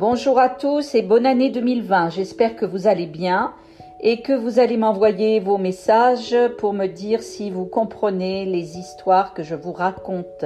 [0.00, 2.10] Bonjour à tous et bonne année 2020.
[2.10, 3.52] J'espère que vous allez bien
[3.98, 9.34] et que vous allez m'envoyer vos messages pour me dire si vous comprenez les histoires
[9.34, 10.44] que je vous raconte.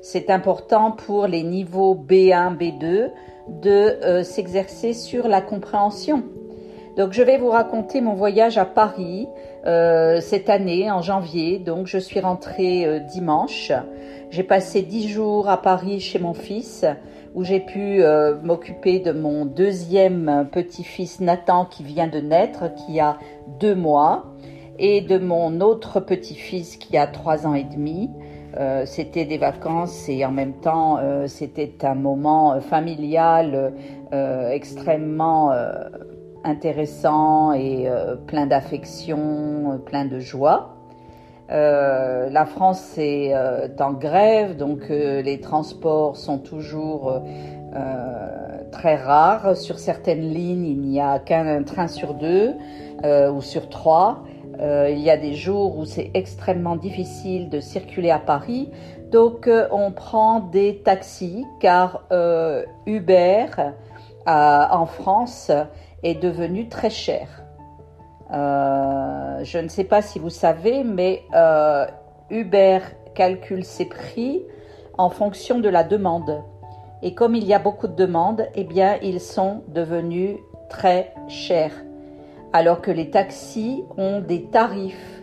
[0.00, 3.10] C'est important pour les niveaux B1, B2
[3.60, 6.24] de euh, s'exercer sur la compréhension.
[6.96, 9.28] Donc je vais vous raconter mon voyage à Paris
[9.66, 11.58] euh, cette année en janvier.
[11.58, 13.70] Donc je suis rentrée euh, dimanche.
[14.30, 16.86] J'ai passé dix jours à Paris chez mon fils
[17.34, 22.98] où j'ai pu euh, m'occuper de mon deuxième petit-fils Nathan qui vient de naître, qui
[22.98, 23.18] a
[23.60, 24.24] deux mois,
[24.78, 28.10] et de mon autre petit-fils qui a trois ans et demi.
[28.58, 33.74] Euh, c'était des vacances et en même temps euh, c'était un moment familial
[34.50, 35.52] extrêmement
[36.46, 37.88] intéressant et
[38.26, 40.76] plein d'affection, plein de joie.
[41.50, 47.22] Euh, la France est euh, en grève, donc euh, les transports sont toujours
[48.72, 49.56] très rares.
[49.56, 52.54] Sur certaines lignes, il n'y a qu'un train sur deux
[53.04, 54.24] ou sur trois.
[54.58, 58.70] il y a des jours où c'est extrêmement difficile de circuler à Paris,
[59.12, 62.04] donc on prend des taxis car
[62.86, 63.46] Uber
[64.26, 65.50] en France
[66.06, 67.28] est devenu très cher.
[68.32, 71.86] Euh, je ne sais pas si vous savez, mais euh,
[72.30, 72.78] Uber
[73.14, 74.42] calcule ses prix
[74.98, 76.42] en fonction de la demande.
[77.02, 80.36] Et comme il y a beaucoup de demandes, eh bien, ils sont devenus
[80.68, 81.72] très chers.
[82.52, 85.22] Alors que les taxis ont des tarifs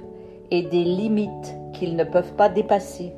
[0.52, 3.14] et des limites qu'ils ne peuvent pas dépasser.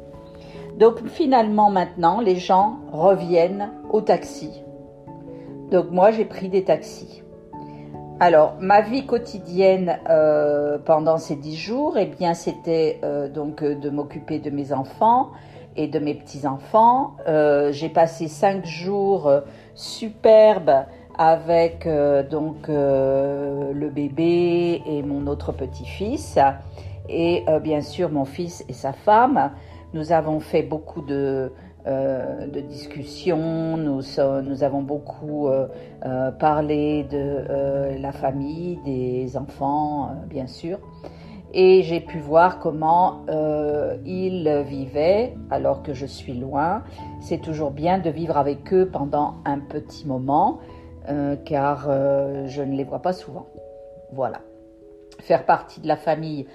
[0.78, 4.64] Donc finalement maintenant, les gens reviennent au taxi.
[5.72, 7.24] Donc moi, j'ai pris des taxis.
[8.22, 13.76] Alors, ma vie quotidienne euh, pendant ces dix jours, eh bien, c'était euh, donc euh,
[13.76, 15.32] de m'occuper de mes enfants
[15.76, 17.18] et de mes petits-enfants.
[17.72, 19.30] J'ai passé cinq jours
[19.74, 20.86] superbes
[21.18, 21.86] avec
[22.30, 26.40] donc le bébé et mon autre petit-fils
[27.10, 29.52] et bien sûr mon fils et sa femme.
[29.94, 31.52] Nous avons fait beaucoup de
[31.88, 33.78] euh, de discussion.
[33.78, 34.02] Nous,
[34.44, 35.68] nous avons beaucoup euh,
[36.04, 40.80] euh, parlé de la famille, des enfants, bien sûr.
[41.54, 43.22] Et j'ai pu voir comment
[44.04, 46.84] ils vivaient alors que je suis loin.
[47.22, 50.60] C'est toujours bien de vivre avec eux pendant un petit moment,
[51.46, 51.88] car
[52.46, 53.46] je ne les vois pas souvent.
[54.12, 54.42] Voilà.
[55.20, 56.46] Faire partie de la famille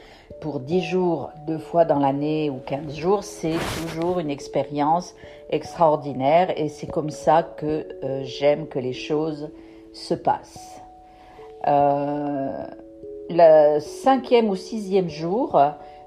[0.41, 5.15] pour 10 jours, deux fois dans l'année ou 15 jours, c'est toujours une expérience
[5.50, 9.50] extraordinaire et c'est comme ça que euh, j'aime que les choses
[9.93, 10.81] se passent.
[11.66, 12.66] Euh,
[13.28, 15.60] le cinquième ou sixième jour,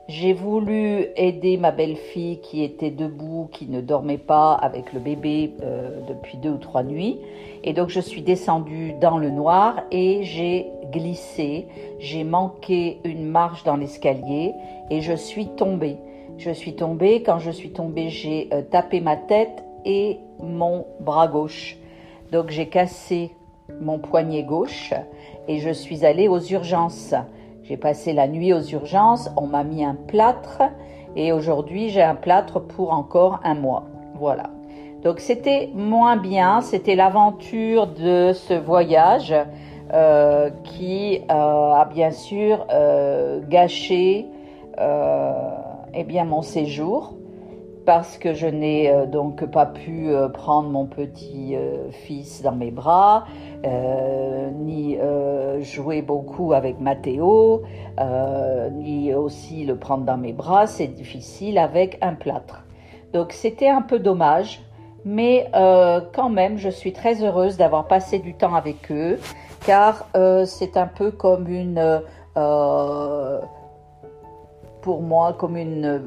[0.09, 5.53] j'ai voulu aider ma belle-fille qui était debout, qui ne dormait pas avec le bébé
[5.61, 7.19] euh, depuis deux ou trois nuits.
[7.63, 11.67] Et donc je suis descendue dans le noir et j'ai glissé,
[11.99, 14.53] j'ai manqué une marche dans l'escalier
[14.89, 15.97] et je suis tombée.
[16.37, 21.29] Je suis tombée, quand je suis tombée, j'ai euh, tapé ma tête et mon bras
[21.29, 21.77] gauche.
[22.33, 23.31] Donc j'ai cassé
[23.79, 24.93] mon poignet gauche
[25.47, 27.13] et je suis allée aux urgences.
[27.63, 30.61] J'ai passé la nuit aux urgences, on m'a mis un plâtre
[31.15, 33.85] et aujourd'hui j'ai un plâtre pour encore un mois.
[34.15, 34.49] Voilà.
[35.01, 39.33] Donc c'était moins bien, c'était l'aventure de ce voyage
[39.93, 41.33] euh, qui euh,
[41.73, 44.25] a bien sûr euh, gâché
[45.95, 47.13] eh mon séjour
[47.85, 51.55] parce que je n'ai donc pas pu prendre mon petit
[51.91, 53.25] fils dans mes bras,
[53.63, 54.82] ni
[55.63, 57.63] jouer beaucoup avec Mathéo,
[58.73, 62.63] ni aussi le prendre dans mes bras, c'est difficile avec un plâtre.
[63.13, 64.61] Donc c'était un peu dommage,
[65.05, 69.19] mais quand même je suis très heureuse d'avoir passé du temps avec eux,
[69.65, 70.07] car
[70.45, 72.01] c'est un peu comme une,
[74.81, 76.01] pour moi, comme une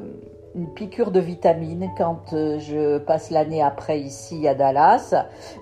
[0.57, 5.13] une piqûre de vitamine quand euh, je passe l'année après ici à Dallas.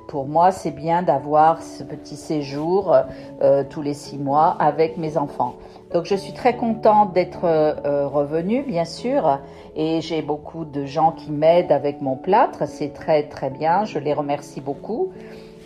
[0.07, 2.95] Pour moi, c'est bien d'avoir ce petit séjour
[3.41, 5.55] euh, tous les six mois avec mes enfants.
[5.91, 9.39] Donc je suis très contente d'être euh, revenue, bien sûr,
[9.75, 12.65] et j'ai beaucoup de gens qui m'aident avec mon plâtre.
[12.65, 15.11] C'est très très bien, je les remercie beaucoup.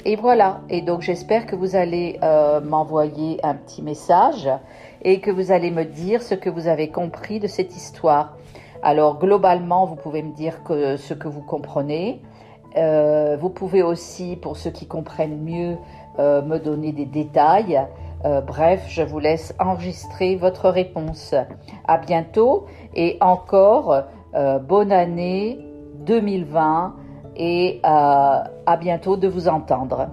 [0.06, 2.18] Et voilà, et donc j'espère que vous allez
[2.64, 4.50] m'envoyer un petit message
[5.02, 8.38] et que vous allez me dire ce que vous avez compris de cette histoire.
[8.82, 12.22] Alors globalement, vous pouvez me dire ce que vous comprenez.
[12.78, 15.78] Euh, vous pouvez aussi, pour ceux qui comprennent mieux,
[16.20, 17.82] euh, me donner des détails.
[18.26, 21.34] Euh, bref, je vous laisse enregistrer votre réponse.
[21.88, 24.04] À bientôt et encore
[24.68, 25.58] bonne année
[26.06, 26.96] 2020
[27.36, 30.08] et à bientôt de vous entendre.